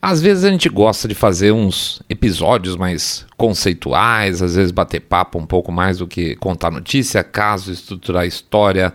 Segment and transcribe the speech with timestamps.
[0.00, 5.38] Às vezes a gente gosta de fazer uns episódios mais conceituais, às vezes bater papo
[5.38, 8.94] um pouco mais do que contar notícia, caso, estruturar história,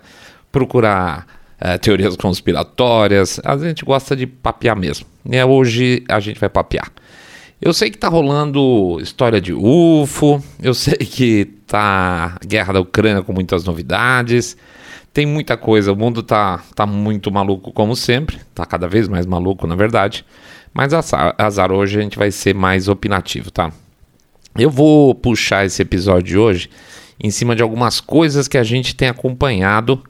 [0.50, 1.28] procurar
[1.60, 3.40] é, teorias conspiratórias.
[3.44, 5.06] Às vezes a gente gosta de papear mesmo.
[5.30, 6.90] E hoje a gente vai papear.
[7.62, 13.24] Eu sei que tá rolando história de UFO, eu sei que tá guerra da Ucrânia
[13.24, 14.56] com muitas novidades.
[15.14, 19.26] Tem muita coisa, o mundo tá, tá muito maluco como sempre, tá cada vez mais
[19.26, 20.26] maluco na verdade.
[20.74, 23.72] Mas azar, azar hoje a gente vai ser mais opinativo, tá?
[24.58, 26.70] Eu vou puxar esse episódio de hoje
[27.20, 30.02] em cima de algumas coisas que a gente tem acompanhado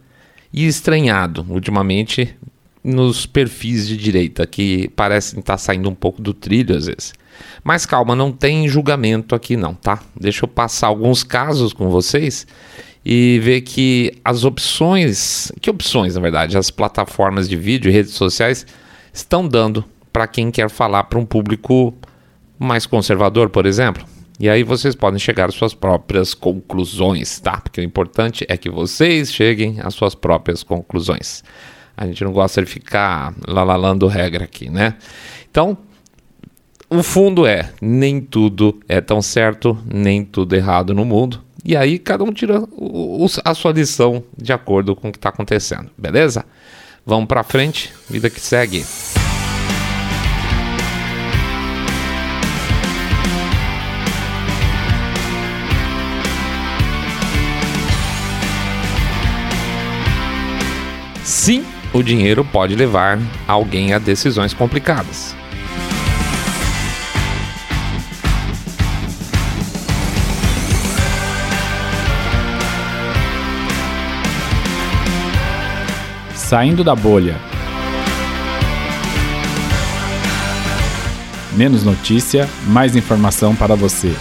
[0.52, 2.36] e estranhado ultimamente
[2.84, 7.14] nos perfis de direita, que parecem estar saindo um pouco do trilho às vezes.
[7.64, 10.02] Mas calma, não tem julgamento aqui não, tá?
[10.20, 12.45] Deixa eu passar alguns casos com vocês
[13.06, 18.14] e ver que as opções, que opções na verdade, as plataformas de vídeo e redes
[18.14, 18.66] sociais
[19.14, 21.94] estão dando para quem quer falar para um público
[22.58, 24.05] mais conservador, por exemplo.
[24.39, 27.59] E aí vocês podem chegar às suas próprias conclusões, tá?
[27.59, 31.44] Porque o importante é que vocês cheguem às suas próprias conclusões.
[31.95, 34.95] A gente não gosta de ficar lalalando regra aqui, né?
[35.50, 35.78] Então,
[36.89, 41.44] o fundo é: nem tudo é tão certo, nem tudo errado no mundo.
[41.66, 42.64] E aí cada um tira
[43.45, 46.45] a sua lição de acordo com o que está acontecendo, beleza?
[47.05, 48.83] Vamos para frente, vida que segue.
[61.24, 65.34] Sim, o dinheiro pode levar alguém a decisões complicadas.
[76.36, 77.36] Saindo da bolha.
[81.54, 84.14] Menos notícia, mais informação para você.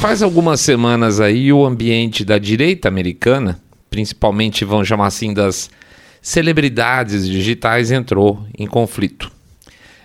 [0.00, 3.60] Faz algumas semanas aí o ambiente da direita americana,
[3.90, 5.68] principalmente vamos chamar assim das
[6.22, 9.28] celebridades digitais, entrou em conflito.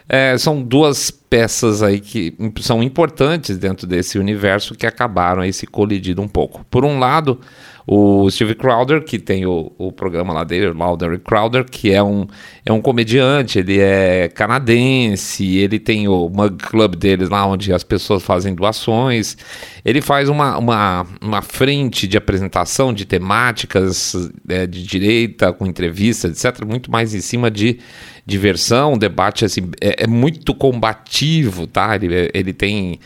[0.09, 5.67] É, são duas peças aí que são importantes dentro desse universo que acabaram aí se
[5.67, 6.65] colidindo um pouco.
[6.71, 7.39] Por um lado,
[7.85, 12.25] o Steve Crowder, que tem o, o programa lá dele, Lauder Crowder, que é um,
[12.65, 17.83] é um comediante, ele é canadense, ele tem o Mug Club deles lá, onde as
[17.83, 19.37] pessoas fazem doações.
[19.83, 24.15] Ele faz uma, uma, uma frente de apresentação de temáticas
[24.47, 27.79] é, de direita, com entrevistas, etc., muito mais em cima de
[28.25, 31.95] diversão, debate assim, é, é muito combativo, tá?
[31.95, 32.99] Ele, ele tem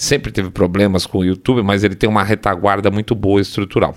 [0.00, 3.94] sempre teve problemas com o YouTube, mas ele tem uma retaguarda muito boa estrutural.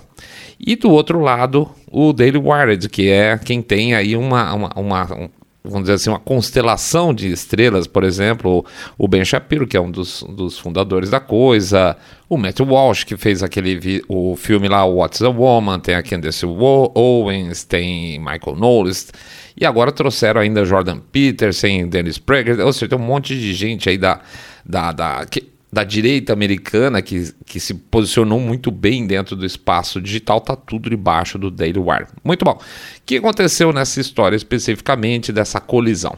[0.60, 5.30] E do outro lado, o Daily Wired, que é quem tem aí uma, uma, uma
[5.64, 8.66] vamos dizer assim, uma constelação de estrelas, por exemplo,
[8.98, 11.96] o Ben Shapiro, que é um dos, dos fundadores da coisa,
[12.28, 16.44] o Matt Walsh, que fez aquele o filme lá, What's a Woman, tem a Candace
[16.44, 19.10] Owens, tem Michael Knowles,
[19.58, 23.88] e agora trouxeram ainda Jordan Peterson, Dennis Prager, ou seja, tem um monte de gente
[23.88, 24.20] aí da,
[24.66, 30.00] da, da que, da direita americana que, que se posicionou muito bem dentro do espaço
[30.00, 32.06] digital, tá tudo debaixo do Daily Wire.
[32.22, 32.52] Muito bom.
[32.52, 32.60] O
[33.04, 36.16] que aconteceu nessa história especificamente dessa colisão?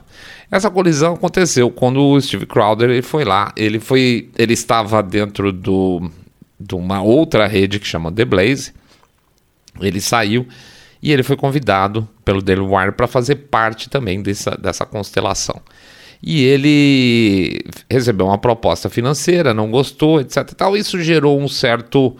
[0.50, 5.50] Essa colisão aconteceu quando o Steve Crowder ele foi lá, ele foi, ele estava dentro
[5.50, 6.10] do,
[6.60, 8.74] de uma outra rede que chama The Blaze.
[9.80, 10.46] Ele saiu
[11.02, 15.62] e ele foi convidado pelo Daily Wire para fazer parte também dessa, dessa constelação
[16.22, 20.53] e ele recebeu uma proposta financeira, não gostou, etc.
[20.54, 20.77] Tal.
[20.77, 22.16] Isso gerou um certo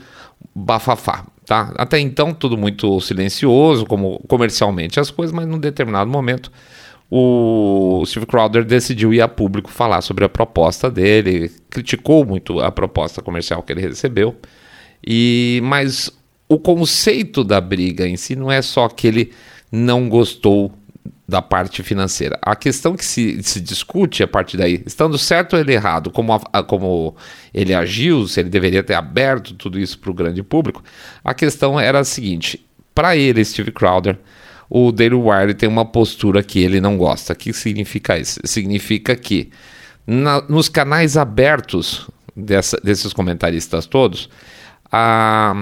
[0.55, 1.27] bafafá.
[1.45, 1.73] Tá?
[1.77, 6.51] Até então, tudo muito silencioso, como comercialmente as coisas, mas num determinado momento
[7.11, 12.73] o Steve Crowder decidiu ir a público falar sobre a proposta dele, criticou muito a
[12.73, 14.35] proposta comercial que ele recebeu,
[15.07, 16.11] e mas
[16.49, 19.33] o conceito da briga em si não é só que ele
[19.71, 20.73] não gostou
[21.29, 22.39] da parte financeira.
[22.41, 26.33] A questão que se, se discute a partir daí, estando certo ou ele errado, como,
[26.53, 27.17] a, como
[27.53, 30.85] ele agiu, se ele deveria ter aberto tudo isso para o grande público,
[31.25, 32.65] a questão era a seguinte:
[32.95, 34.17] para ele, Steve Crowder,
[34.71, 37.33] o Daily Wire tem uma postura que ele não gosta.
[37.33, 38.39] O que significa isso?
[38.45, 39.51] Significa que
[40.07, 44.31] na, nos canais abertos dessa, desses comentaristas todos,
[44.93, 45.53] a,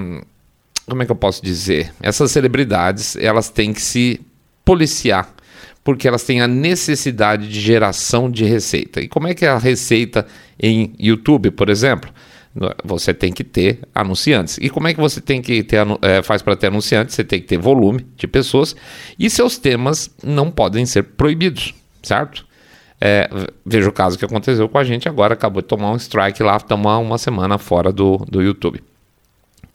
[0.87, 1.91] como é que eu posso dizer?
[2.03, 4.21] Essas celebridades elas têm que se
[4.62, 5.35] policiar
[5.85, 9.03] porque elas têm a necessidade de geração de receita.
[9.03, 10.27] E como é que é a receita
[10.61, 12.11] em YouTube, por exemplo?
[12.83, 14.59] Você tem que ter anunciantes.
[14.63, 17.15] E como é que você tem que ter, é, faz para ter anunciantes?
[17.15, 18.75] Você tem que ter volume de pessoas
[19.19, 22.47] e seus temas não podem ser proibidos, certo?
[23.01, 23.29] É,
[23.67, 26.59] veja o caso que aconteceu com a gente agora, acabou de tomar um strike lá,
[26.59, 28.83] tomar uma semana fora do, do YouTube.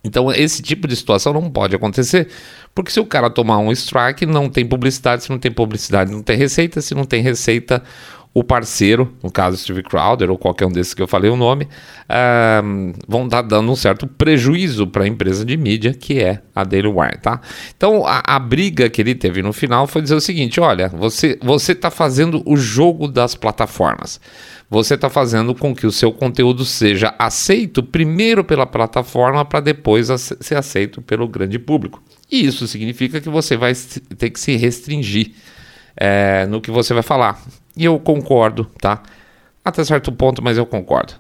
[0.04, 2.30] Então, esse tipo de situação não pode acontecer,
[2.74, 6.24] porque se o cara tomar um strike, não tem publicidade, se não tem publicidade, não
[6.24, 7.84] tem receita, se não tem receita,
[8.32, 11.66] o parceiro, no caso Steve Crowder ou qualquer um desses que eu falei o nome,
[11.66, 16.64] uh, vão estar dando um certo prejuízo para a empresa de mídia que é a
[16.64, 17.42] Daily Wire, tá?
[17.76, 21.40] Então a, a, briga que ele teve no final foi dizer o seguinte: olha, você
[21.42, 24.22] você está fazendo o jogo das plataformas.
[24.70, 30.10] Você está fazendo com que o seu conteúdo seja aceito primeiro pela plataforma para depois
[30.40, 32.04] ser aceito pelo grande público.
[32.32, 33.74] E isso significa que você vai
[34.20, 35.32] ter que se restringir
[36.00, 37.42] é, no que você vai falar.
[37.76, 39.04] E eu concordo, tá?
[39.64, 41.14] Até certo ponto, mas eu concordo.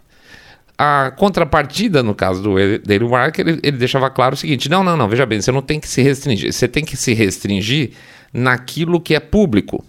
[0.77, 4.95] A contrapartida, no caso do Daily Wire, ele, ele deixava claro o seguinte: não, não,
[4.95, 7.91] não, veja bem, você não tem que se restringir, você tem que se restringir
[8.33, 9.83] naquilo que é público.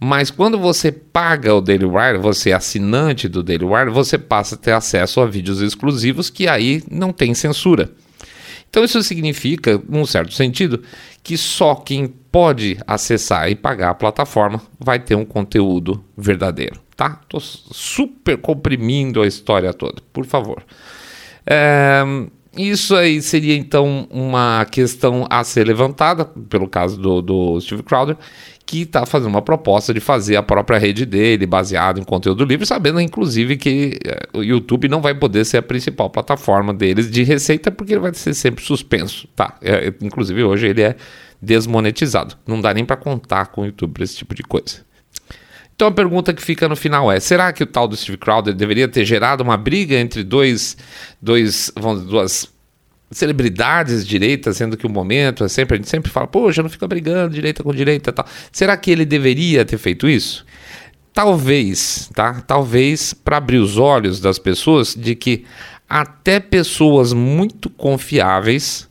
[0.00, 4.54] Mas quando você paga o Daily Wire, você é assinante do Daily Wire, você passa
[4.54, 7.90] a ter acesso a vídeos exclusivos que aí não tem censura.
[8.74, 10.82] Então isso significa, num certo sentido,
[11.22, 17.20] que só quem pode acessar e pagar a plataforma vai ter um conteúdo verdadeiro, tá?
[17.28, 20.64] Tô super comprimindo a história toda, por favor.
[21.46, 22.02] É,
[22.56, 28.16] isso aí seria então uma questão a ser levantada, pelo caso do, do Steve Crowder,
[28.66, 32.64] que está fazendo uma proposta de fazer a própria rede dele, baseado em conteúdo livre,
[32.64, 37.22] sabendo inclusive que eh, o YouTube não vai poder ser a principal plataforma deles de
[37.22, 39.28] receita, porque ele vai ser sempre suspenso.
[39.36, 40.96] Tá, é, inclusive hoje ele é
[41.40, 42.36] desmonetizado.
[42.46, 44.84] Não dá nem para contar com o YouTube para esse tipo de coisa.
[45.76, 48.54] Então a pergunta que fica no final é: será que o tal do Steve Crowder
[48.54, 50.76] deveria ter gerado uma briga entre dois,
[51.20, 52.53] dois, vamos, duas
[53.14, 56.86] celebridades direitas, sendo que o momento é sempre, a gente sempre fala, poxa, não fica
[56.86, 58.26] brigando direita com direita tal.
[58.52, 60.44] Será que ele deveria ter feito isso?
[61.12, 62.40] Talvez, tá?
[62.40, 65.44] Talvez para abrir os olhos das pessoas de que
[65.88, 68.88] até pessoas muito confiáveis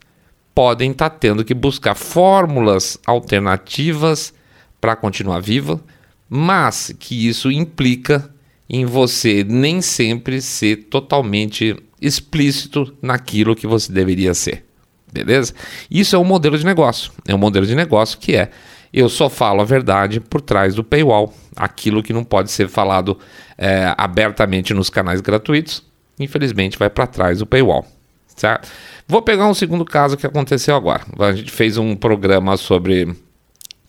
[0.55, 4.33] podem estar tá tendo que buscar fórmulas alternativas
[4.79, 5.81] para continuar viva,
[6.29, 8.29] mas que isso implica
[8.69, 14.65] em você nem sempre ser totalmente explícito naquilo que você deveria ser.
[15.11, 15.53] Beleza?
[15.89, 17.11] Isso é um modelo de negócio.
[17.27, 18.49] É um modelo de negócio que é
[18.93, 21.33] eu só falo a verdade por trás do paywall.
[21.55, 23.17] Aquilo que não pode ser falado
[23.57, 25.83] é, abertamente nos canais gratuitos,
[26.19, 27.87] infelizmente vai para trás do paywall.
[28.35, 28.69] Certo?
[29.07, 31.03] Vou pegar um segundo caso que aconteceu agora.
[31.19, 33.15] A gente fez um programa sobre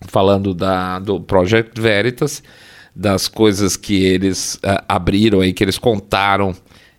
[0.07, 2.43] falando da, do Project Veritas,
[2.95, 6.55] das coisas que eles uh, abriram aí, que eles contaram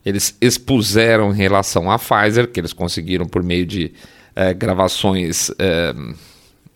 [0.07, 3.93] eles expuseram em relação à Pfizer, que eles conseguiram por meio de
[4.37, 5.93] é, gravações é,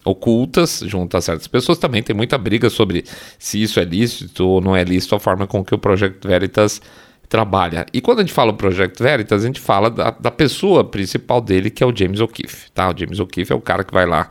[0.05, 1.79] ocultas junto a certas pessoas.
[1.79, 3.05] Também tem muita briga sobre
[3.39, 6.83] se isso é lícito ou não é lícito, a forma com que o Project Veritas
[7.29, 7.87] trabalha.
[7.93, 11.41] E quando a gente fala o Project Veritas, a gente fala da, da pessoa principal
[11.41, 12.73] dele, que é o James O'Keefe.
[12.73, 12.91] Tá?
[12.91, 14.29] O James O'Keefe é o cara que vai lá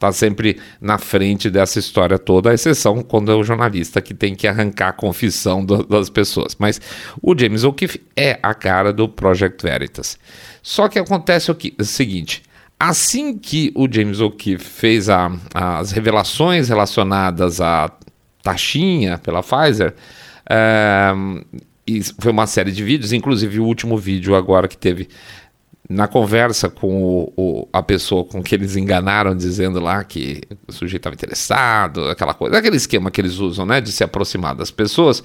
[0.00, 4.34] está sempre na frente dessa história toda, a exceção quando é o jornalista que tem
[4.34, 6.56] que arrancar a confissão do, das pessoas.
[6.58, 6.80] Mas
[7.20, 10.18] o James O'Keefe é a cara do Project Veritas.
[10.62, 12.42] Só que acontece o, que, o seguinte.
[12.78, 17.92] Assim que o James O'Keefe fez a, as revelações relacionadas à
[18.42, 19.94] taxinha pela Pfizer,
[20.48, 21.12] é,
[22.18, 25.08] foi uma série de vídeos, inclusive o último vídeo agora que teve
[25.90, 30.72] na conversa com o, o, a pessoa com que eles enganaram, dizendo lá que o
[30.72, 34.70] sujeito estava interessado, aquela coisa, aquele esquema que eles usam, né, de se aproximar das
[34.70, 35.20] pessoas,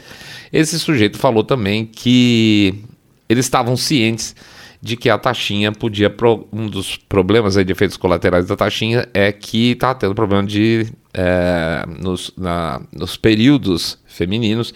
[0.51, 2.83] esse sujeito falou também que
[3.29, 4.35] eles estavam cientes
[4.81, 6.09] de que a taxinha podia.
[6.09, 10.43] Pro, um dos problemas aí de efeitos colaterais da taxinha é que está tendo problema
[10.43, 10.87] de.
[11.13, 14.73] É, nos, na, nos períodos femininos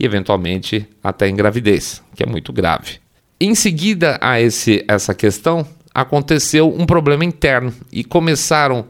[0.00, 3.02] e eventualmente até em gravidez, que é muito grave.
[3.44, 8.86] Em seguida a esse, essa questão, aconteceu um problema interno e começaram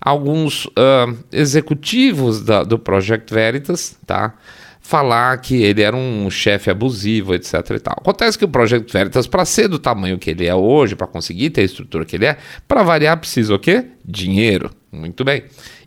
[0.00, 4.34] alguns uh, executivos da, do Project Veritas, tá?
[4.80, 7.54] Falar que ele era um chefe abusivo, etc.
[7.70, 7.96] E tal.
[7.98, 11.50] Acontece que o Project Veritas, para ser do tamanho que ele é hoje, para conseguir
[11.50, 12.38] ter a estrutura que ele é,
[12.68, 13.84] para variar precisa o quê?
[14.04, 14.70] Dinheiro.
[14.92, 15.42] Muito bem.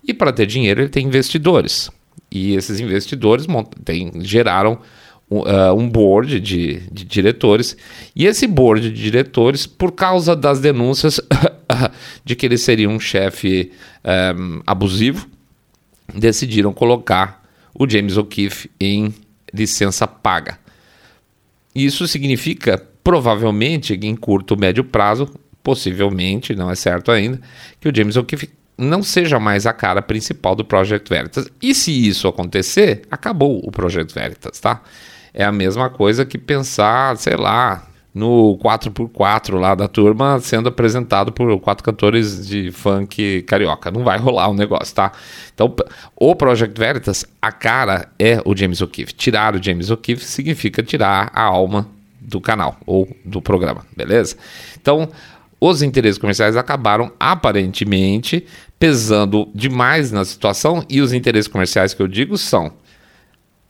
[0.06, 1.90] E para ter dinheiro ele tem investidores.
[2.30, 3.48] E esses investidores
[3.86, 4.82] tem, geraram
[5.76, 7.78] um board de, de, diretores,
[8.14, 11.22] e esse board de diretores, por causa das denúncias
[12.26, 13.72] de que ele seria um chefe
[14.04, 15.26] um, eh, abusivo,
[16.14, 17.42] decidiram colocar
[17.74, 19.14] o James O'Keefe em
[19.54, 20.60] licença paga.
[21.74, 25.30] Isso significa provavelmente, em curto, médio prazo,
[25.64, 27.40] possivelmente, não é certo ainda,
[27.80, 31.48] que o James O'Keefe não seja mais a cara principal do Project Veritas.
[31.62, 34.82] E se isso acontecer, acabou o Project Veritas, tá?
[35.34, 41.32] É a mesma coisa que pensar, sei lá, no 4x4 lá da turma sendo apresentado
[41.32, 43.90] por quatro cantores de funk carioca.
[43.90, 45.12] Não vai rolar o negócio, tá?
[45.54, 45.74] Então,
[46.16, 49.14] o Project Veritas, a cara é o James O'Keefe.
[49.14, 51.88] Tirar o James O'Keefe significa tirar a alma
[52.20, 54.36] do canal ou do programa, beleza?
[54.80, 55.10] Então,
[55.60, 58.46] os interesses comerciais acabaram aparentemente
[58.78, 62.74] pesando demais na situação e os interesses comerciais que eu digo são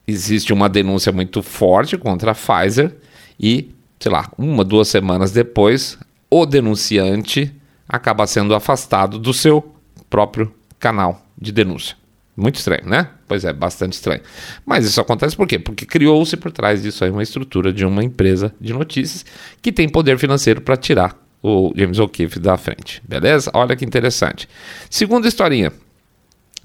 [0.07, 2.95] existe uma denúncia muito forte contra a Pfizer
[3.39, 5.97] e, sei lá, uma, duas semanas depois,
[6.29, 7.53] o denunciante
[7.87, 9.75] acaba sendo afastado do seu
[10.09, 11.95] próprio canal de denúncia.
[12.35, 13.09] Muito estranho, né?
[13.27, 14.21] Pois é, bastante estranho.
[14.65, 15.59] Mas isso acontece por quê?
[15.59, 19.25] Porque criou-se por trás disso aí uma estrutura de uma empresa de notícias
[19.61, 23.01] que tem poder financeiro para tirar o James O'Keefe da frente.
[23.07, 23.51] Beleza?
[23.53, 24.47] Olha que interessante.
[24.89, 25.71] Segunda historinha.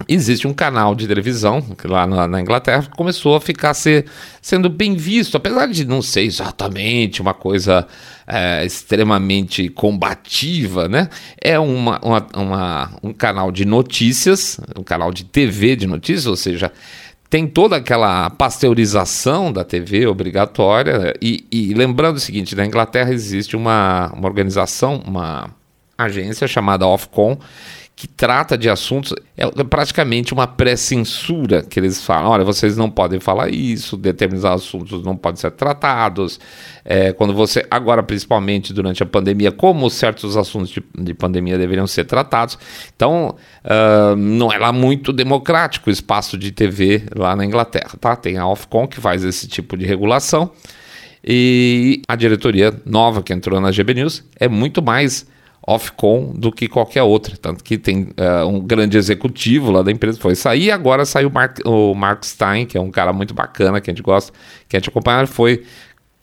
[0.06, 4.04] Existe um canal de televisão lá na, na Inglaterra que começou a ficar ser,
[4.42, 7.86] sendo bem visto, apesar de não ser exatamente uma coisa
[8.26, 11.08] é, extremamente combativa, né?
[11.40, 16.36] É uma, uma, uma, um canal de notícias, um canal de TV de notícias, ou
[16.36, 16.70] seja,
[17.30, 21.14] tem toda aquela pasteurização da TV obrigatória.
[21.20, 25.50] E, e, lembrando o seguinte: na Inglaterra existe uma, uma organização, uma
[25.98, 27.38] agência chamada Ofcom,
[27.96, 32.30] que trata de assuntos, é praticamente uma pré-censura que eles falam.
[32.30, 36.38] Olha, vocês não podem falar isso, determinados assuntos não podem ser tratados.
[36.84, 41.86] É, quando você, agora principalmente durante a pandemia, como certos assuntos de, de pandemia deveriam
[41.86, 42.58] ser tratados.
[42.94, 43.34] Então,
[43.64, 48.14] uh, não é lá muito democrático o espaço de TV lá na Inglaterra, tá?
[48.14, 50.50] Tem a Ofcom que faz esse tipo de regulação.
[51.24, 55.26] E a diretoria nova que entrou na GB News é muito mais
[55.66, 57.36] Ofcom do que qualquer outra.
[57.36, 61.32] Tanto que tem uh, um grande executivo lá da empresa foi sair agora saiu o
[61.32, 64.32] Mark, o Mark Stein, que é um cara muito bacana, que a gente gosta,
[64.68, 65.64] que a gente acompanha, foi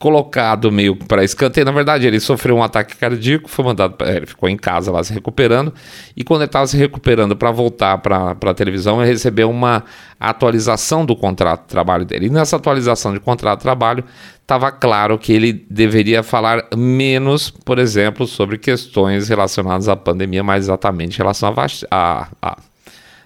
[0.04, 1.64] colocado meio para escanteio.
[1.66, 5.14] Na verdade, ele sofreu um ataque cardíaco, foi mandado, ele ficou em casa lá se
[5.14, 5.74] recuperando.
[6.14, 9.82] E quando ele estava se recuperando para voltar para a televisão, ele recebeu uma
[10.20, 12.26] atualização do contrato de trabalho dele.
[12.26, 14.04] E nessa atualização de contrato de trabalho,
[14.42, 20.66] estava claro que ele deveria falar menos, por exemplo, sobre questões relacionadas à pandemia, mais
[20.66, 21.56] exatamente em relação
[21.90, 22.58] à a,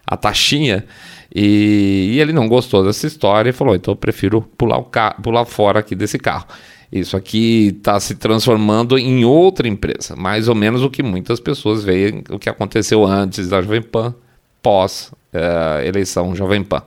[0.08, 0.86] a, taxinha.
[1.34, 4.88] E, e, ele não gostou dessa história e falou: então eu prefiro pular, o
[5.22, 6.46] pular fora aqui desse carro.
[6.92, 11.84] Isso aqui está se transformando em outra empresa, mais ou menos o que muitas pessoas
[11.84, 14.16] veem o que aconteceu antes da Jovem Pan,
[14.62, 16.84] pós uh, eleição Jovem Pan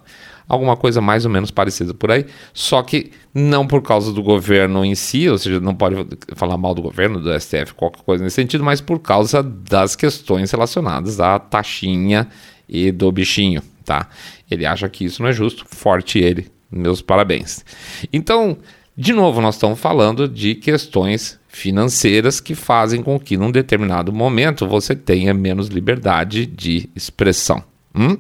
[0.51, 4.85] alguma coisa mais ou menos parecida por aí, só que não por causa do governo
[4.85, 5.95] em si, ou seja, não pode
[6.35, 10.51] falar mal do governo, do STF, qualquer coisa nesse sentido, mas por causa das questões
[10.51, 12.27] relacionadas à taxinha
[12.69, 14.09] e do bichinho, tá?
[14.49, 17.65] Ele acha que isso não é justo, forte ele, meus parabéns.
[18.13, 18.57] Então,
[18.97, 24.69] de novo, nós estamos falando de questões financeiras que fazem com que, num determinado momento,
[24.69, 27.65] você tenha menos liberdade de expressão.
[27.93, 28.17] Hum?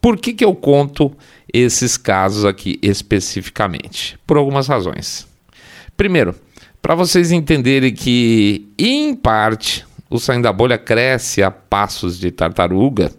[0.00, 1.14] Por que, que eu conto
[1.52, 4.18] esses casos aqui especificamente?
[4.26, 5.28] Por algumas razões.
[5.94, 6.34] Primeiro,
[6.80, 13.12] para vocês entenderem que, em parte, o saindo da bolha cresce a passos de tartaruga,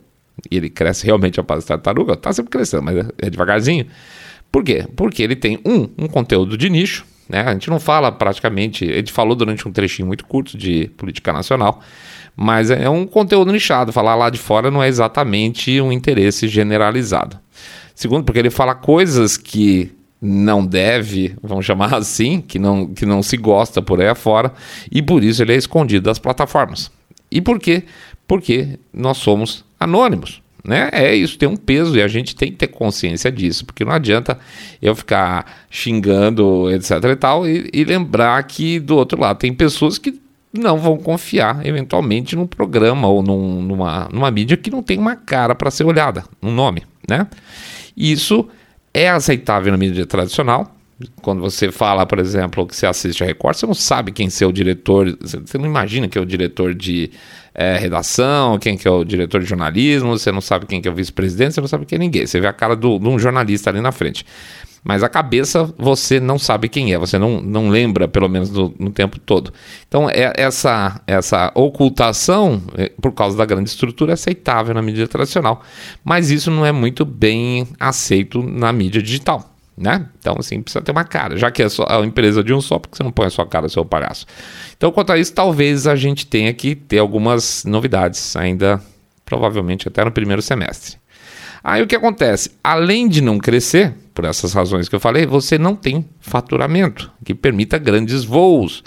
[0.50, 3.86] e ele cresce realmente a passos de tartaruga, está sempre crescendo, mas é devagarzinho.
[4.52, 4.86] Por quê?
[4.96, 7.42] Porque ele tem, um, um conteúdo de nicho, né?
[7.42, 11.80] A gente não fala praticamente, gente falou durante um trechinho muito curto de política nacional,
[12.36, 13.94] mas é um conteúdo nichado.
[13.94, 17.40] Falar lá de fora não é exatamente um interesse generalizado.
[17.96, 23.24] Segundo, porque ele fala coisas que não deve, vamos chamar assim, que não, que não
[23.24, 24.52] se gosta por aí afora,
[24.92, 26.92] e por isso ele é escondido das plataformas.
[27.32, 27.84] E por quê?
[28.28, 30.42] Porque nós somos anônimos.
[30.64, 30.90] Né?
[30.92, 33.92] É isso, tem um peso e a gente tem que ter consciência disso, porque não
[33.92, 34.38] adianta
[34.80, 39.98] eu ficar xingando, etc e tal, e, e lembrar que do outro lado tem pessoas
[39.98, 40.22] que
[40.54, 45.16] não vão confiar eventualmente num programa ou num, numa, numa mídia que não tem uma
[45.16, 47.26] cara para ser olhada, um nome, né?
[47.98, 48.48] Isso
[48.94, 50.76] é aceitável na mídia tradicional.
[51.22, 54.46] Quando você fala, por exemplo, que você assiste a Record, você não sabe quem é
[54.46, 57.12] o diretor, você não imagina que é o diretor de
[57.54, 60.92] é, redação, quem que é o diretor de jornalismo, você não sabe quem que é
[60.92, 62.26] o vice-presidente, você não sabe quem é ninguém.
[62.26, 64.26] Você vê a cara de um jornalista ali na frente.
[64.84, 68.74] Mas a cabeça você não sabe quem é, você não, não lembra, pelo menos no,
[68.80, 69.54] no tempo todo.
[69.88, 75.08] Então, é, essa, essa ocultação, é, por causa da grande estrutura, é aceitável na mídia
[75.08, 75.62] tradicional.
[76.04, 79.51] Mas isso não é muito bem aceito na mídia digital.
[79.82, 80.08] Né?
[80.20, 81.36] Então, assim, precisa ter uma cara.
[81.38, 83.46] Já que é só a empresa de um só, porque você não põe a sua
[83.46, 84.26] cara, seu palhaço.
[84.78, 88.82] Então, quanto a isso, talvez a gente tenha que ter algumas novidades ainda,
[89.26, 90.98] provavelmente até no primeiro semestre.
[91.64, 92.52] Aí o que acontece?
[92.64, 97.34] Além de não crescer, por essas razões que eu falei, você não tem faturamento que
[97.34, 98.84] permita grandes voos.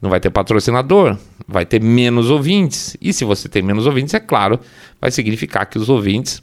[0.00, 2.96] Não vai ter patrocinador, vai ter menos ouvintes.
[3.00, 4.58] E se você tem menos ouvintes, é claro,
[5.00, 6.42] vai significar que os ouvintes,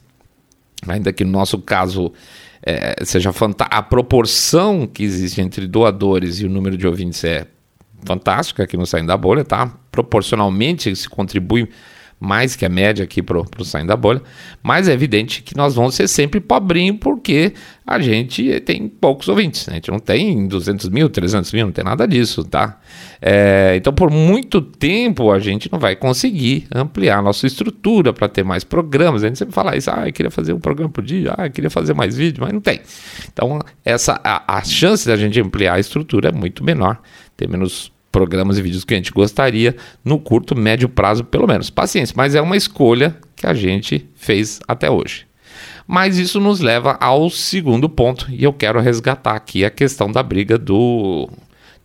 [0.88, 2.14] ainda que no nosso caso
[2.70, 7.48] é, seja a proporção que existe entre doadores e o número de ouvintes é
[8.06, 9.74] fantástica aqui no Saindo da Bolha, tá?
[9.92, 11.70] Proporcionalmente se contribui
[12.20, 14.22] mais que a média aqui para o Saindo da Bolha,
[14.62, 17.54] mas é evidente que nós vamos ser sempre pobrinho porque
[17.88, 19.74] a gente tem poucos ouvintes, né?
[19.74, 22.78] a gente não tem 200 mil, 300 mil, não tem nada disso, tá?
[23.22, 28.44] É, então, por muito tempo a gente não vai conseguir ampliar nossa estrutura para ter
[28.44, 29.24] mais programas.
[29.24, 31.52] A gente sempre fala isso, ah, eu queria fazer um programa por dia, ah, eu
[31.52, 32.82] queria fazer mais vídeo, mas não tem.
[33.32, 37.02] Então, essa, a, a chance da gente ampliar a estrutura é muito menor,
[37.36, 41.70] ter menos programas e vídeos que a gente gostaria no curto, médio prazo, pelo menos.
[41.70, 45.26] Paciência, mas é uma escolha que a gente fez até hoje.
[45.88, 50.22] Mas isso nos leva ao segundo ponto, e eu quero resgatar aqui a questão da
[50.22, 51.30] briga do,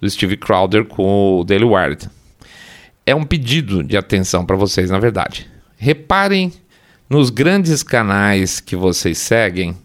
[0.01, 2.09] do Steve Crowder com o Daily Wire.
[3.07, 5.47] É um pedido de atenção para vocês, na verdade.
[5.77, 6.53] Reparem
[7.09, 9.77] nos grandes canais que vocês seguem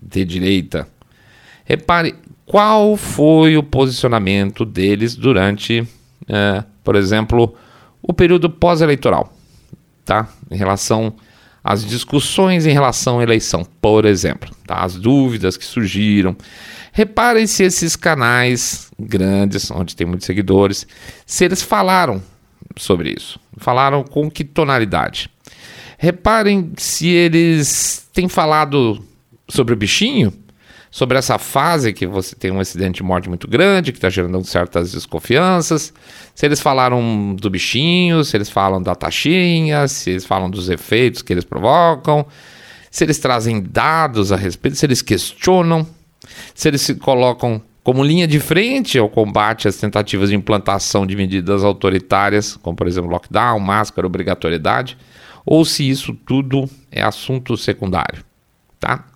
[0.00, 0.88] de direita.
[1.64, 2.14] Repare
[2.50, 5.86] qual foi o posicionamento deles durante,
[6.28, 7.54] é, por exemplo,
[8.02, 9.32] o período pós-eleitoral,
[10.04, 10.28] tá?
[10.50, 11.14] Em relação
[11.62, 14.78] às discussões em relação à eleição, por exemplo, tá?
[14.78, 16.36] As dúvidas que surgiram.
[16.92, 20.88] Reparem se esses canais grandes, onde tem muitos seguidores,
[21.24, 22.20] se eles falaram
[22.76, 23.38] sobre isso.
[23.58, 25.30] Falaram com que tonalidade?
[25.96, 29.00] Reparem se eles têm falado
[29.48, 30.32] sobre o bichinho
[30.90, 34.42] sobre essa fase que você tem um acidente de morte muito grande, que está gerando
[34.44, 35.92] certas desconfianças.
[36.34, 41.22] Se eles falaram do bichinho, se eles falam da taxinha, se eles falam dos efeitos
[41.22, 42.26] que eles provocam,
[42.90, 45.86] se eles trazem dados a respeito, se eles questionam,
[46.54, 51.16] se eles se colocam como linha de frente ao combate às tentativas de implantação de
[51.16, 54.98] medidas autoritárias, como por exemplo lockdown, máscara, obrigatoriedade,
[55.46, 58.24] ou se isso tudo é assunto secundário,
[58.78, 59.09] tá?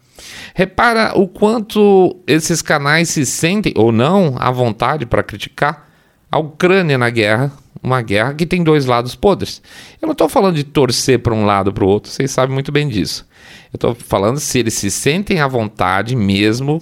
[0.57, 5.91] Repara o quanto esses canais se sentem ou não à vontade para criticar
[6.31, 9.61] a Ucrânia na guerra, uma guerra que tem dois lados podres.
[10.01, 12.71] Eu não estou falando de torcer para um lado para o outro, vocês sabem muito
[12.71, 13.27] bem disso.
[13.73, 16.79] Eu estou falando se eles se sentem à vontade mesmo,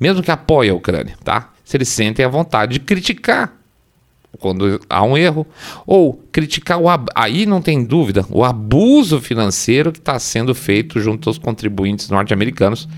[0.00, 1.52] mesmo que apoiem a Ucrânia, tá?
[1.64, 3.56] Se eles sentem à vontade de criticar
[4.40, 5.46] quando há um erro,
[5.86, 11.28] ou criticar o aí não tem dúvida o abuso financeiro que está sendo feito junto
[11.28, 12.88] aos contribuintes norte-americanos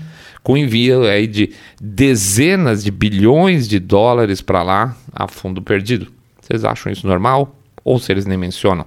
[0.45, 6.11] com envio aí de dezenas de bilhões de dólares para lá a fundo perdido.
[6.39, 7.55] Vocês acham isso normal?
[7.83, 8.85] Ou se eles nem mencionam?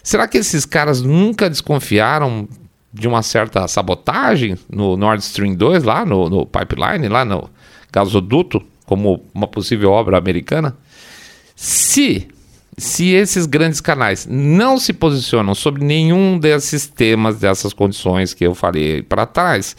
[0.00, 2.48] Será que esses caras nunca desconfiaram
[2.92, 7.50] de uma certa sabotagem no Nord Stream 2, lá no, no pipeline, lá no
[7.92, 10.76] gasoduto, como uma possível obra americana?
[11.56, 12.28] Se
[12.78, 18.54] se esses grandes canais não se posicionam sobre nenhum desses temas, dessas condições que eu
[18.54, 19.74] falei para trás,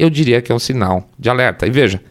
[0.00, 1.66] eu diria que é um sinal de alerta.
[1.66, 2.02] E veja,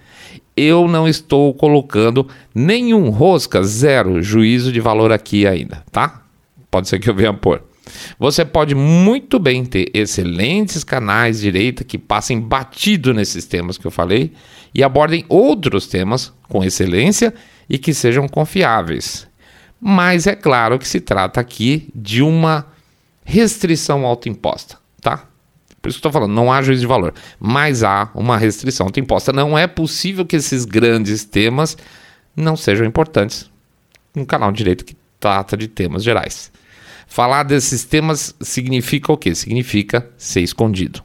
[0.56, 6.22] eu não estou colocando nenhum rosca, zero juízo de valor aqui ainda, tá?
[6.70, 7.64] Pode ser que eu venha pôr.
[8.20, 13.88] Você pode muito bem ter excelentes canais de direita que passem batido nesses temas que
[13.88, 14.34] eu falei
[14.76, 17.34] e abordem outros temas com excelência
[17.68, 19.28] e que sejam confiáveis.
[19.82, 22.68] Mas é claro que se trata aqui de uma
[23.24, 25.29] restrição autoimposta, tá?
[25.82, 29.32] Por isso que estou falando, não há juízo de valor, mas há uma restrição autoimposta.
[29.32, 31.78] Não é possível que esses grandes temas
[32.36, 33.50] não sejam importantes
[34.16, 36.52] num canal de direito que trata de temas gerais.
[37.08, 39.34] Falar desses temas significa o quê?
[39.34, 41.04] Significa ser escondido.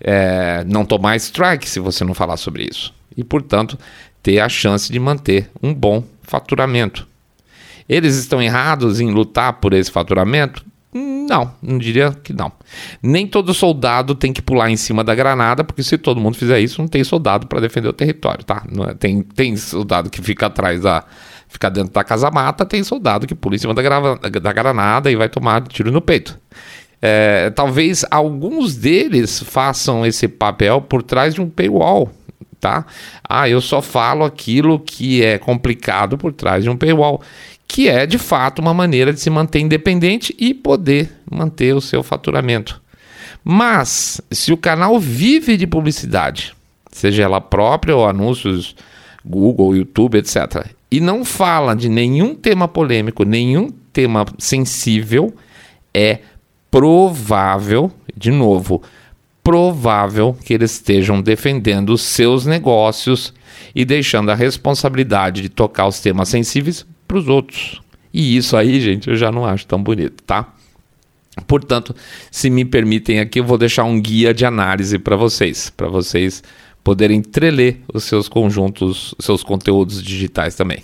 [0.00, 2.92] É, não tomar strike se você não falar sobre isso.
[3.16, 3.78] E, portanto,
[4.22, 7.06] ter a chance de manter um bom faturamento.
[7.88, 10.64] Eles estão errados em lutar por esse faturamento?
[10.94, 12.52] Não, não diria que não.
[13.02, 16.60] Nem todo soldado tem que pular em cima da granada, porque se todo mundo fizer
[16.60, 18.62] isso, não tem soldado para defender o território, tá?
[18.88, 21.02] É, tem, tem soldado que fica atrás da.
[21.48, 25.10] fica dentro da casa mata, tem soldado que pula em cima da, gra, da granada
[25.10, 26.38] e vai tomar tiro no peito.
[27.02, 32.10] É, talvez alguns deles façam esse papel por trás de um paywall,
[32.60, 32.86] tá?
[33.28, 37.20] Ah, eu só falo aquilo que é complicado por trás de um paywall,
[37.74, 42.04] que é de fato uma maneira de se manter independente e poder manter o seu
[42.04, 42.80] faturamento.
[43.42, 46.54] Mas se o canal vive de publicidade,
[46.92, 48.76] seja ela própria ou anúncios
[49.26, 50.68] Google, YouTube, etc.
[50.88, 55.34] E não fala de nenhum tema polêmico, nenhum tema sensível,
[55.92, 56.20] é
[56.70, 58.84] provável, de novo,
[59.42, 63.34] provável que eles estejam defendendo os seus negócios
[63.74, 67.80] e deixando a responsabilidade de tocar os temas sensíveis para os outros.
[68.12, 70.52] E isso aí, gente, eu já não acho tão bonito, tá?
[71.46, 71.94] Portanto,
[72.30, 76.42] se me permitem aqui, eu vou deixar um guia de análise para vocês, para vocês
[76.82, 80.82] poderem treler os seus conjuntos, seus conteúdos digitais também.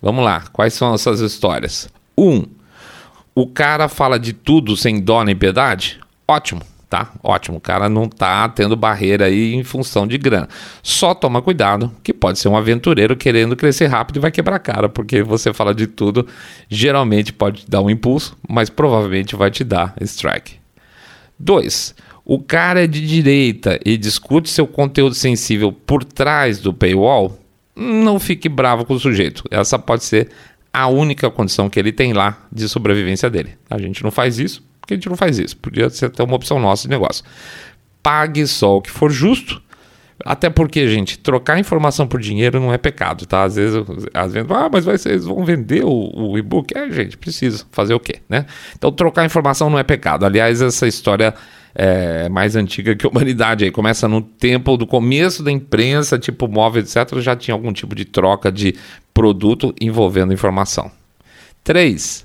[0.00, 1.88] Vamos lá, quais são essas histórias?
[2.16, 2.44] Um,
[3.34, 6.00] o cara fala de tudo sem dó nem piedade?
[6.28, 7.10] Ótimo tá?
[7.22, 10.46] Ótimo, o cara não tá tendo barreira aí em função de grana.
[10.82, 14.58] Só toma cuidado, que pode ser um aventureiro querendo crescer rápido e vai quebrar a
[14.58, 16.26] cara, porque você fala de tudo,
[16.68, 20.56] geralmente pode te dar um impulso, mas provavelmente vai te dar strike.
[21.38, 21.94] 2.
[22.26, 27.38] O cara é de direita e discute seu conteúdo sensível por trás do paywall,
[27.74, 29.42] não fique bravo com o sujeito.
[29.50, 30.28] Essa pode ser
[30.70, 33.54] a única condição que ele tem lá de sobrevivência dele.
[33.70, 35.56] A gente não faz isso, porque a gente não faz isso?
[35.56, 37.24] Podia ser até uma opção nossa de negócio.
[38.02, 39.62] Pague só o que for justo.
[40.24, 43.44] Até porque, gente, trocar informação por dinheiro não é pecado, tá?
[43.44, 43.76] Às vezes,
[44.12, 46.76] às vezes ah, mas ser, eles vão vender o, o e-book.
[46.76, 48.46] É, gente, precisa fazer o quê, né?
[48.76, 50.24] Então, trocar informação não é pecado.
[50.24, 51.34] Aliás, essa história
[51.74, 53.64] é mais antiga que a humanidade.
[53.64, 57.18] Aí começa no tempo do começo da imprensa, tipo móvel, etc.
[57.18, 58.74] Já tinha algum tipo de troca de
[59.14, 60.90] produto envolvendo informação.
[61.64, 62.24] 3.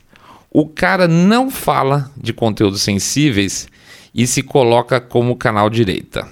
[0.60, 3.68] O cara não fala de conteúdos sensíveis
[4.12, 6.28] e se coloca como canal direita.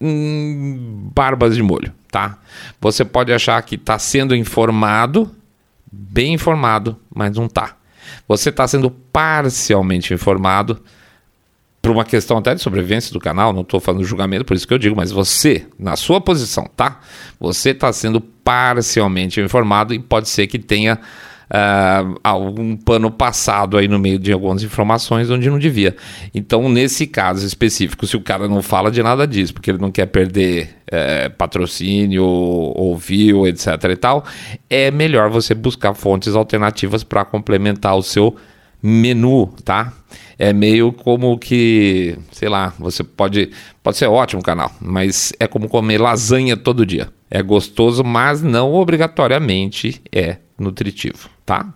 [0.00, 2.40] Hum, barbas de molho, tá?
[2.80, 5.30] Você pode achar que está sendo informado,
[5.92, 7.76] bem informado, mas não está.
[8.26, 10.82] Você está sendo parcialmente informado
[11.80, 14.74] por uma questão até de sobrevivência do canal, não estou falando julgamento, por isso que
[14.74, 16.98] eu digo, mas você, na sua posição, tá?
[17.38, 20.98] Você está sendo parcialmente informado e pode ser que tenha
[21.50, 25.96] uh, algum pano passado aí no meio de algumas informações onde não devia.
[26.34, 29.90] Então, nesse caso específico, se o cara não fala de nada disso, porque ele não
[29.90, 32.98] quer perder é, patrocínio ou
[33.46, 34.24] etc e tal,
[34.68, 38.36] é melhor você buscar fontes alternativas para complementar o seu
[38.82, 39.92] menu, tá?
[40.38, 43.50] É meio como que, sei lá, você pode,
[43.82, 47.08] pode ser ótimo canal, mas é como comer lasanha todo dia.
[47.30, 51.72] É gostoso, mas não obrigatoriamente é nutritivo, tá?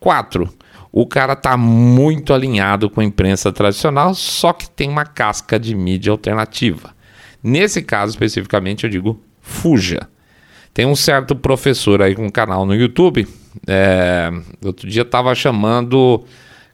[0.00, 0.52] 4.
[0.92, 5.74] O cara tá muito alinhado com a imprensa tradicional, só que tem uma casca de
[5.74, 6.94] mídia alternativa.
[7.42, 10.08] Nesse caso especificamente, eu digo fuja.
[10.74, 13.26] Tem um certo professor aí com um canal no YouTube.
[13.66, 14.30] É,
[14.64, 16.24] outro dia estava chamando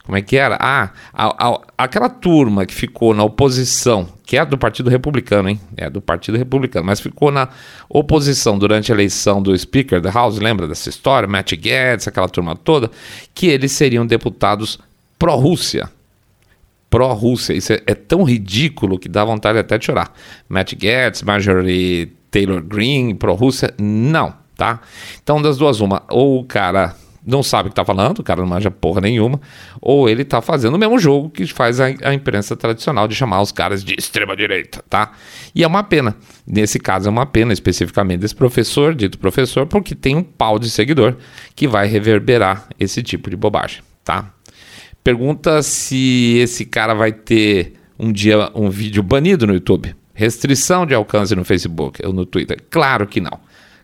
[0.04, 0.56] como é que era?
[0.60, 5.60] Ah, a, a, aquela turma que ficou na oposição, que é do Partido Republicano, hein?
[5.76, 7.48] É do Partido Republicano, mas ficou na
[7.88, 11.28] oposição durante a eleição do Speaker da House, lembra dessa história?
[11.28, 12.90] Matt Gaetz, aquela turma toda,
[13.32, 14.78] que eles seriam deputados
[15.16, 15.88] pró-Rússia.
[16.90, 17.54] Pró-Rússia.
[17.54, 20.12] Isso é, é, tão ridículo que dá vontade até de chorar.
[20.48, 23.72] Matt Gaetz, Marjorie Taylor Greene, pró-Rússia.
[23.78, 24.80] Não, tá?
[25.22, 26.02] Então, das duas, uma.
[26.08, 29.40] Ou o cara não sabe o que está falando, o cara não manja porra nenhuma,
[29.80, 33.40] ou ele está fazendo o mesmo jogo que faz a, a, imprensa tradicional de chamar
[33.40, 35.12] os caras de extrema direita, tá?
[35.54, 36.16] E é uma pena.
[36.46, 40.68] Nesse caso é uma pena especificamente desse professor, dito professor, porque tem um pau de
[40.68, 41.16] seguidor
[41.54, 44.32] que vai reverberar esse tipo de bobagem, tá?
[45.04, 49.94] Pergunta se esse cara vai ter um dia um vídeo banido no YouTube.
[50.14, 52.58] Restrição de alcance no Facebook ou no Twitter?
[52.70, 53.40] Claro que não.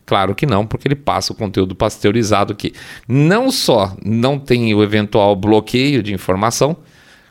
[0.09, 2.73] Claro que não, porque ele passa o conteúdo pasteurizado que
[3.07, 6.79] não só não tem o eventual bloqueio de informação,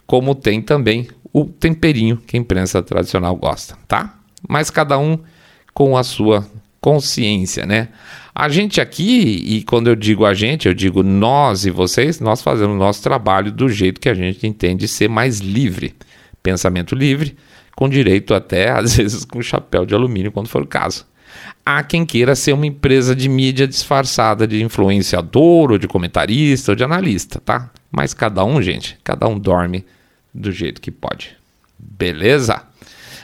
[0.05, 4.19] como tem também o temperinho que a imprensa tradicional gosta, tá?
[4.47, 5.17] Mas cada um
[5.73, 6.47] com a sua
[6.79, 7.89] consciência, né?
[8.33, 12.43] A gente aqui, e quando eu digo a gente, eu digo nós e vocês, nós
[12.43, 15.95] fazemos o nosso trabalho do jeito que a gente entende ser mais livre.
[16.43, 17.35] Pensamento livre,
[17.75, 21.07] com direito até, às vezes, com chapéu de alumínio, quando for o caso
[21.65, 26.75] há quem queira ser uma empresa de mídia disfarçada de influenciador, ou de comentarista, ou
[26.75, 27.69] de analista, tá?
[27.91, 29.85] Mas cada um, gente, cada um dorme
[30.33, 31.35] do jeito que pode.
[31.77, 32.61] Beleza?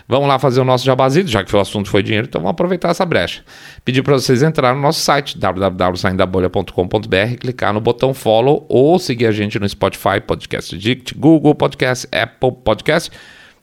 [0.08, 2.90] Vamos lá fazer o nosso jabazito, já que o assunto foi dinheiro, então vamos aproveitar
[2.90, 3.42] essa brecha.
[3.86, 9.32] Pedir para vocês entrarem no nosso site, www.saindabolha.com.br, clicar no botão follow ou seguir a
[9.32, 13.10] gente no Spotify, Podcast Addict, Google Podcast, Apple Podcast.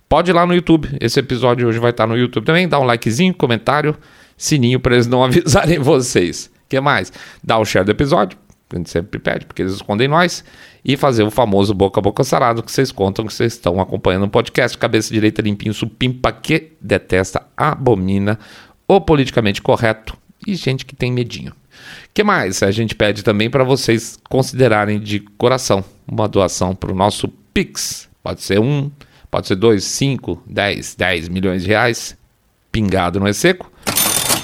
[0.08, 2.84] Pode ir lá no YouTube, esse episódio hoje vai estar no YouTube também, dá um
[2.84, 3.94] likezinho, comentário,
[4.40, 6.50] sininho para eles não avisarem vocês.
[6.64, 7.12] O que mais?
[7.44, 8.38] Dá o share do episódio,
[8.72, 10.42] a gente sempre pede, porque eles escondem nós,
[10.84, 14.24] e fazer o famoso boca a boca sarado, que vocês contam que vocês estão acompanhando
[14.24, 18.38] um podcast, cabeça direita limpinho, supimpa, que detesta, abomina
[18.88, 21.52] o politicamente correto e gente que tem medinho.
[21.52, 22.62] O que mais?
[22.62, 28.08] A gente pede também para vocês considerarem de coração uma doação para o nosso Pix.
[28.22, 28.90] Pode ser um,
[29.30, 32.16] pode ser dois, cinco, dez, dez milhões de reais,
[32.72, 33.70] pingado não é seco,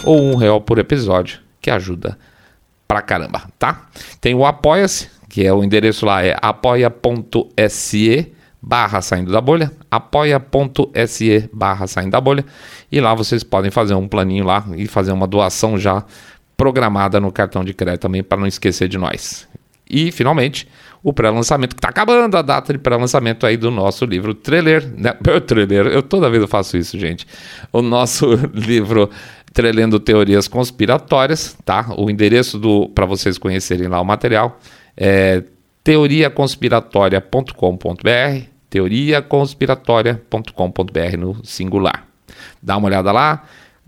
[0.06, 2.16] ou um real por episódio, que ajuda
[2.86, 3.88] pra caramba, tá?
[4.20, 11.50] Tem o Apoia-se, que é o endereço lá é apoia.se barra saindo da bolha, apoia.se
[11.52, 12.44] barra saindo da bolha,
[12.90, 16.04] e lá vocês podem fazer um planinho lá e fazer uma doação já
[16.56, 19.46] programada no cartão de crédito também para não esquecer de nós.
[19.88, 20.66] E finalmente,
[21.02, 25.12] o pré-lançamento, que está acabando a data de pré-lançamento aí do nosso livro trailer, né?
[25.46, 27.24] trailer, eu toda vez eu faço isso, gente.
[27.72, 29.08] O nosso livro
[29.56, 31.86] Trelendo Teorias Conspiratórias, tá?
[31.96, 34.60] O endereço do para vocês conhecerem lá o material
[34.94, 35.42] é
[35.82, 42.06] teoriaconspiratoria.com.br, teoriaconspiratoria.com.br no singular.
[42.62, 43.44] Dá uma olhada lá.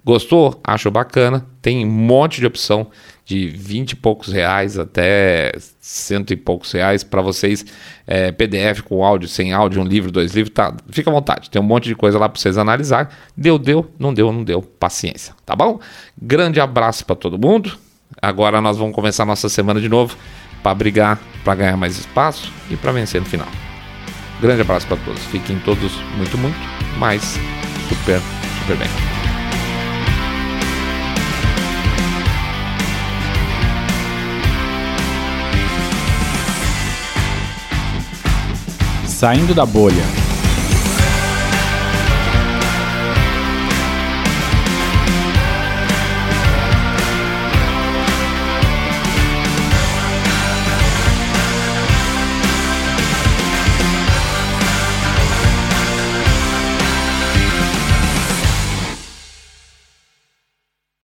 [0.08, 0.58] Gostou?
[0.64, 1.44] Achou bacana?
[1.60, 2.86] Tem um monte de opção
[3.26, 7.62] de 20 e poucos reais até cento e poucos reais para vocês.
[8.06, 10.74] É, PDF com áudio, sem áudio, um livro, dois livros, tá?
[10.88, 11.50] Fica à vontade.
[11.50, 13.14] Tem um monte de coisa lá para vocês analisar.
[13.36, 14.62] Deu, deu, não deu, não deu.
[14.62, 15.78] Paciência, tá bom?
[16.16, 17.76] Grande abraço para todo mundo.
[18.22, 20.16] Agora nós vamos começar nossa semana de novo
[20.62, 23.48] para brigar, para ganhar mais espaço e para vencer no final.
[24.40, 25.22] Grande abraço para todos.
[25.24, 26.58] Fiquem todos muito, muito,
[26.96, 27.38] mais
[27.90, 28.22] super,
[28.62, 29.17] super bem.
[39.18, 40.27] Saindo da bolha.